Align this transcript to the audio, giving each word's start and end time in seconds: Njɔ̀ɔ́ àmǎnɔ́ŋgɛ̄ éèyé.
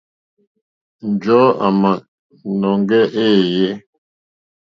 Njɔ̀ɔ́ 1.09 1.57
àmǎnɔ́ŋgɛ̄ 1.65 3.01
éèyé. 3.25 3.69